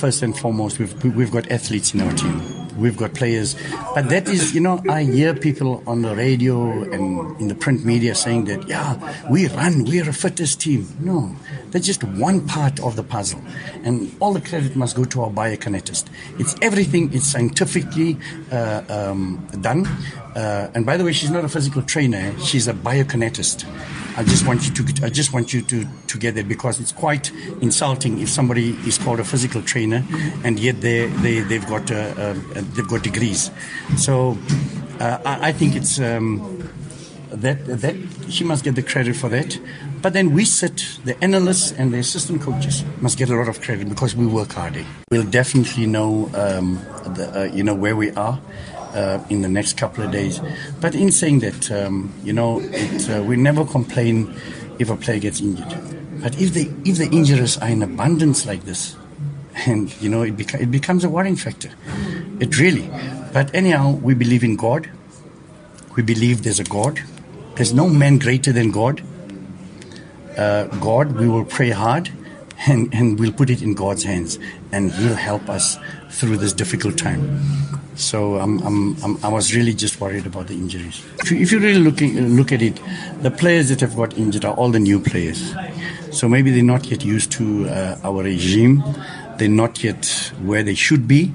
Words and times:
First 0.00 0.22
and 0.22 0.34
foremost, 0.34 0.78
we've, 0.78 1.04
we've 1.14 1.30
got 1.30 1.50
athletes 1.50 1.92
in 1.92 2.00
our 2.00 2.10
team. 2.14 2.40
We've 2.78 2.96
got 2.96 3.12
players. 3.12 3.54
But 3.94 4.08
that 4.08 4.28
is, 4.30 4.54
you 4.54 4.60
know, 4.62 4.82
I 4.88 5.02
hear 5.02 5.34
people 5.34 5.82
on 5.86 6.00
the 6.00 6.16
radio 6.16 6.70
and 6.90 7.38
in 7.38 7.48
the 7.48 7.54
print 7.54 7.84
media 7.84 8.14
saying 8.14 8.46
that, 8.46 8.66
yeah, 8.66 8.96
we 9.30 9.48
run, 9.48 9.84
we're 9.84 10.08
a 10.08 10.14
fittest 10.14 10.62
team. 10.62 10.88
No, 11.00 11.36
that's 11.70 11.86
just 11.86 12.04
one 12.04 12.46
part 12.46 12.80
of 12.80 12.96
the 12.96 13.02
puzzle. 13.02 13.40
And 13.84 14.14
all 14.20 14.32
the 14.32 14.40
credit 14.40 14.76
must 14.76 14.96
go 14.96 15.04
to 15.04 15.22
our 15.22 15.30
biokineticist. 15.30 16.06
It's 16.38 16.54
everything, 16.62 17.12
it's 17.12 17.26
scientifically 17.26 18.18
uh, 18.52 18.82
um, 18.88 19.46
done. 19.60 19.86
Uh, 20.34 20.70
and 20.74 20.86
by 20.86 20.96
the 20.96 21.04
way, 21.04 21.12
she's 21.12 21.30
not 21.30 21.44
a 21.44 21.48
physical 21.48 21.82
trainer, 21.82 22.38
she's 22.40 22.68
a 22.68 22.74
biokineticist. 22.74 23.66
I 24.16 24.24
just 24.24 24.46
want 24.46 24.66
you 24.66 24.74
to 24.74 25.06
I 25.06 25.08
just 25.08 25.32
want 25.32 25.54
you 25.54 25.62
to, 25.62 25.86
to 26.08 26.18
get 26.18 26.36
it 26.36 26.48
because 26.48 26.80
it's 26.80 26.92
quite 26.92 27.32
insulting 27.62 28.20
if 28.20 28.28
somebody 28.28 28.70
is 28.86 28.98
called 28.98 29.20
a 29.20 29.24
physical 29.24 29.62
trainer 29.62 30.04
and 30.44 30.58
yet 30.58 30.80
they, 30.80 31.06
they 31.06 31.40
they've 31.40 31.66
got 31.66 31.90
uh, 31.90 31.94
uh, 31.94 32.34
they've 32.52 32.88
got 32.88 33.02
degrees. 33.02 33.50
So 33.96 34.36
uh, 35.00 35.18
I, 35.24 35.48
I, 35.48 35.52
think 35.52 35.76
it's 35.76 35.98
um, 36.00 36.59
that 37.30 37.66
that 37.66 37.96
she 38.28 38.44
must 38.44 38.64
get 38.64 38.74
the 38.74 38.82
credit 38.82 39.16
for 39.16 39.28
that. 39.28 39.58
But 40.02 40.14
then 40.14 40.32
we 40.32 40.44
sit, 40.46 40.98
the 41.04 41.22
analysts 41.22 41.72
and 41.72 41.92
the 41.92 41.98
assistant 41.98 42.40
coaches 42.40 42.84
must 43.00 43.18
get 43.18 43.28
a 43.28 43.36
lot 43.36 43.48
of 43.48 43.60
credit 43.60 43.88
because 43.88 44.16
we 44.16 44.26
work 44.26 44.52
hard. 44.52 44.82
We'll 45.10 45.24
definitely 45.24 45.86
know, 45.86 46.30
um, 46.34 46.76
the, 47.14 47.30
uh, 47.34 47.44
you 47.54 47.62
know, 47.62 47.74
where 47.74 47.94
we 47.94 48.10
are 48.12 48.40
uh, 48.94 49.22
in 49.28 49.42
the 49.42 49.48
next 49.48 49.76
couple 49.76 50.02
of 50.02 50.10
days. 50.10 50.40
But 50.80 50.94
in 50.94 51.12
saying 51.12 51.40
that, 51.40 51.70
um, 51.70 52.14
you 52.24 52.32
know, 52.32 52.60
it, 52.62 53.10
uh, 53.10 53.22
we 53.22 53.36
never 53.36 53.64
complain 53.66 54.34
if 54.78 54.88
a 54.88 54.96
player 54.96 55.18
gets 55.18 55.40
injured. 55.40 55.76
But 56.22 56.40
if 56.40 56.54
the 56.54 56.70
if 56.84 56.96
the 56.96 57.08
injuries 57.10 57.58
are 57.58 57.68
in 57.68 57.82
abundance 57.82 58.46
like 58.46 58.64
this, 58.64 58.96
and 59.66 59.94
you 60.00 60.08
know, 60.08 60.22
it, 60.22 60.36
beca- 60.36 60.60
it 60.60 60.70
becomes 60.70 61.04
a 61.04 61.10
worrying 61.10 61.36
factor. 61.36 61.70
It 62.40 62.58
really. 62.58 62.90
But 63.32 63.54
anyhow, 63.54 63.92
we 63.92 64.14
believe 64.14 64.42
in 64.42 64.56
God. 64.56 64.90
We 65.96 66.02
believe 66.02 66.42
there's 66.42 66.60
a 66.60 66.64
God. 66.64 67.00
There's 67.56 67.72
no 67.72 67.88
man 67.88 68.18
greater 68.18 68.52
than 68.52 68.70
God. 68.70 69.02
Uh, 70.36 70.64
God, 70.78 71.12
we 71.12 71.28
will 71.28 71.44
pray 71.44 71.70
hard 71.70 72.10
and, 72.66 72.92
and 72.94 73.18
we'll 73.18 73.32
put 73.32 73.50
it 73.50 73.62
in 73.62 73.74
God's 73.74 74.04
hands 74.04 74.38
and 74.72 74.92
He'll 74.92 75.14
help 75.14 75.48
us 75.48 75.76
through 76.10 76.38
this 76.38 76.52
difficult 76.52 76.98
time. 76.98 77.40
So 77.96 78.36
I'm, 78.36 78.58
I'm, 78.62 78.96
I'm, 79.04 79.24
i 79.24 79.28
was 79.28 79.54
really 79.54 79.74
just 79.74 80.00
worried 80.00 80.26
about 80.26 80.46
the 80.46 80.54
injuries. 80.54 81.04
If 81.18 81.30
you, 81.30 81.38
if 81.38 81.52
you 81.52 81.58
really 81.58 81.80
looking, 81.80 82.36
look 82.36 82.50
at 82.50 82.62
it, 82.62 82.80
the 83.20 83.30
players 83.30 83.68
that 83.68 83.80
have 83.80 83.94
got 83.94 84.16
injured 84.16 84.44
are 84.44 84.54
all 84.54 84.70
the 84.70 84.78
new 84.78 85.00
players. 85.00 85.54
So 86.10 86.28
maybe 86.28 86.50
they're 86.50 86.62
not 86.62 86.86
yet 86.86 87.04
used 87.04 87.30
to 87.32 87.68
uh, 87.68 87.98
our 88.02 88.22
regime. 88.22 88.82
They're 89.40 89.48
not 89.48 89.82
yet 89.82 90.04
where 90.42 90.62
they 90.62 90.74
should 90.74 91.08
be. 91.08 91.32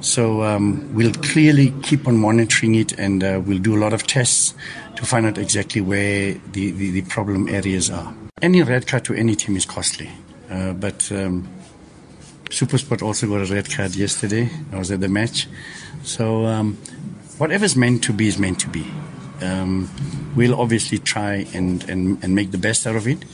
So 0.00 0.42
um, 0.42 0.94
we'll 0.94 1.12
clearly 1.12 1.74
keep 1.82 2.08
on 2.08 2.16
monitoring 2.16 2.74
it 2.76 2.92
and 2.92 3.22
uh, 3.22 3.42
we'll 3.44 3.58
do 3.58 3.76
a 3.76 3.80
lot 3.84 3.92
of 3.92 4.06
tests 4.06 4.54
to 4.96 5.04
find 5.04 5.26
out 5.26 5.36
exactly 5.36 5.82
where 5.82 6.32
the, 6.52 6.70
the, 6.70 6.90
the 6.92 7.02
problem 7.02 7.48
areas 7.48 7.90
are. 7.90 8.14
Any 8.40 8.62
red 8.62 8.86
card 8.86 9.04
to 9.04 9.12
any 9.12 9.36
team 9.36 9.54
is 9.56 9.66
costly. 9.66 10.08
Uh, 10.50 10.72
but 10.72 11.12
um, 11.12 11.46
Supersport 12.46 13.02
also 13.02 13.28
got 13.28 13.46
a 13.46 13.54
red 13.54 13.70
card 13.70 13.96
yesterday. 13.96 14.48
I 14.72 14.78
was 14.78 14.90
at 14.90 15.00
the 15.00 15.10
match. 15.10 15.46
So 16.04 16.46
um, 16.46 16.78
whatever's 17.36 17.76
meant 17.76 18.02
to 18.04 18.14
be 18.14 18.28
is 18.28 18.38
meant 18.38 18.60
to 18.60 18.68
be. 18.70 18.86
Um, 19.42 19.90
we'll 20.34 20.58
obviously 20.58 21.00
try 21.00 21.46
and, 21.52 21.86
and, 21.90 22.24
and 22.24 22.34
make 22.34 22.50
the 22.50 22.56
best 22.56 22.86
out 22.86 22.96
of 22.96 23.06
it. 23.06 23.26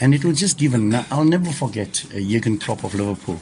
And 0.00 0.14
it 0.14 0.24
will 0.24 0.32
just 0.32 0.58
give 0.58 0.74
a. 0.74 1.06
I'll 1.10 1.24
never 1.24 1.50
forget 1.52 2.04
uh, 2.14 2.18
Jurgen 2.18 2.58
Klopp 2.58 2.84
of 2.84 2.94
Liverpool 2.94 3.38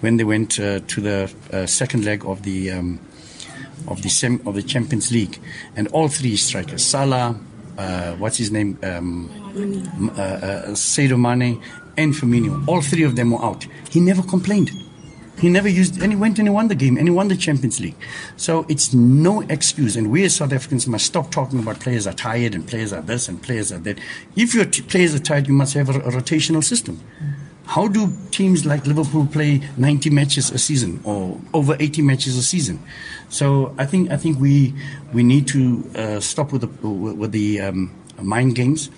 when 0.00 0.16
they 0.16 0.24
went 0.24 0.58
uh, 0.58 0.80
to 0.80 1.00
the 1.00 1.32
uh, 1.52 1.66
second 1.66 2.04
leg 2.04 2.24
of 2.26 2.42
the 2.42 2.72
um, 2.72 2.98
of 3.86 4.02
the 4.02 4.08
sem- 4.08 4.42
of 4.46 4.54
the 4.54 4.62
Champions 4.62 5.12
League, 5.12 5.38
and 5.76 5.86
all 5.88 6.08
three 6.08 6.36
strikers, 6.36 6.84
Salah, 6.84 7.38
uh, 7.78 8.12
what's 8.14 8.36
his 8.36 8.50
name, 8.50 8.78
um, 8.82 9.30
uh, 10.16 10.22
uh, 10.22 10.66
Sadio 10.70 11.18
Mane, 11.18 11.62
and 11.96 12.12
Firmino. 12.14 12.66
All 12.66 12.82
three 12.82 13.04
of 13.04 13.14
them 13.16 13.30
were 13.30 13.44
out. 13.44 13.66
He 13.90 14.00
never 14.00 14.22
complained. 14.22 14.70
He 15.38 15.48
never 15.48 15.68
used, 15.68 16.00
and 16.00 16.12
he 16.12 16.16
went 16.16 16.38
and 16.38 16.46
he 16.46 16.52
won 16.52 16.68
the 16.68 16.74
game, 16.74 16.96
and 16.96 17.08
he 17.08 17.12
won 17.12 17.28
the 17.28 17.36
Champions 17.36 17.80
League. 17.80 17.96
So 18.36 18.64
it's 18.68 18.92
no 18.92 19.40
excuse, 19.42 19.96
and 19.96 20.10
we 20.10 20.24
as 20.24 20.36
South 20.36 20.52
Africans 20.52 20.86
must 20.86 21.06
stop 21.06 21.30
talking 21.30 21.58
about 21.58 21.80
players 21.80 22.06
are 22.06 22.12
tired 22.12 22.54
and 22.54 22.66
players 22.66 22.92
are 22.92 23.02
this 23.02 23.28
and 23.28 23.42
players 23.42 23.72
are 23.72 23.78
that. 23.78 23.98
If 24.36 24.54
your 24.54 24.66
t- 24.66 24.82
players 24.82 25.14
are 25.14 25.18
tired, 25.18 25.48
you 25.48 25.54
must 25.54 25.74
have 25.74 25.88
a, 25.88 25.98
a 26.00 26.10
rotational 26.12 26.62
system. 26.62 27.00
How 27.64 27.88
do 27.88 28.12
teams 28.30 28.66
like 28.66 28.86
Liverpool 28.86 29.26
play 29.26 29.62
90 29.76 30.10
matches 30.10 30.50
a 30.50 30.58
season 30.58 31.00
or 31.04 31.40
over 31.54 31.76
80 31.80 32.02
matches 32.02 32.36
a 32.36 32.42
season? 32.42 32.80
So 33.28 33.74
I 33.78 33.86
think 33.86 34.10
I 34.10 34.16
think 34.16 34.38
we 34.38 34.74
we 35.12 35.22
need 35.22 35.46
to 35.48 35.90
uh, 35.94 36.20
stop 36.20 36.52
with 36.52 36.62
the 36.62 36.88
with 36.88 37.32
the 37.32 37.60
um, 37.62 37.90
mind 38.20 38.54
games, 38.54 38.90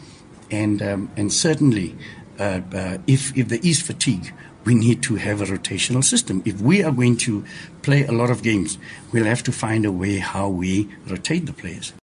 and 0.50 0.82
um, 0.82 1.10
and 1.16 1.32
certainly 1.32 1.94
uh, 2.38 2.60
uh, 2.72 2.98
if, 3.06 3.36
if 3.36 3.48
there 3.48 3.60
is 3.62 3.80
fatigue, 3.80 4.32
we 4.64 4.74
need 4.74 5.02
to 5.04 5.16
have 5.16 5.40
a 5.40 5.46
rotational 5.46 6.04
system. 6.04 6.42
If 6.44 6.60
we 6.60 6.82
are 6.82 6.92
going 6.92 7.16
to 7.18 7.44
play 7.82 8.04
a 8.04 8.12
lot 8.12 8.30
of 8.30 8.42
games, 8.42 8.76
we'll 9.12 9.24
have 9.24 9.42
to 9.44 9.52
find 9.52 9.86
a 9.86 9.92
way 9.92 10.18
how 10.18 10.48
we 10.50 10.88
rotate 11.08 11.46
the 11.46 11.52
players. 11.52 11.94